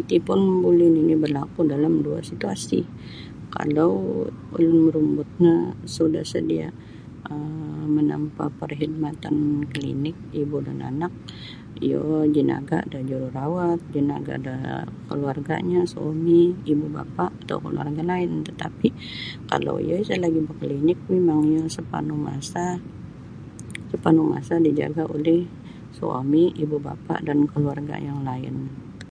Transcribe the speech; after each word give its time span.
Iti 0.00 0.16
pun 0.26 0.40
buli 0.62 0.86
nini' 0.94 1.20
berlaku' 1.24 1.62
dalam 1.72 1.94
dua 2.06 2.18
situasi 2.30 2.80
kalau 3.54 3.92
yunai 4.62 4.82
marumbut 4.84 5.28
no 5.44 5.54
sudah 5.94 6.24
sedia' 6.32 6.74
um 7.32 7.84
menempah 7.96 8.50
perkhidmatan 8.60 9.34
Klinik 9.72 10.16
Ibu 10.42 10.56
dan 10.66 10.78
Anak 10.90 11.12
iyo 11.86 12.02
jinaga' 12.34 12.82
da 12.92 12.98
jururawat 13.08 13.80
jinaga' 13.94 14.38
da 14.46 14.56
keluarganyo 15.10 15.80
suami 15.92 16.42
ibu 16.72 16.86
bapa' 16.96 17.30
atau 17.42 17.58
keluarga 17.66 18.02
lain 18.12 18.30
tatapi' 18.46 18.94
kalau 19.50 19.76
iyo 19.84 19.94
isa' 20.02 20.20
nogu 20.22 20.40
bakalinik 20.48 20.98
mimang 21.12 21.42
iyo 21.52 21.62
sapanuh 21.76 22.18
masa 22.28 22.64
sapanuh 23.90 24.26
masa 24.32 24.52
dijaga' 24.66 25.06
oleh 25.16 25.40
suami 25.98 26.42
ibu 26.64 26.76
bapa' 26.86 27.20
dan 27.26 27.38
keluarga' 27.50 27.98
yang 28.08 28.20
lain. 28.30 28.56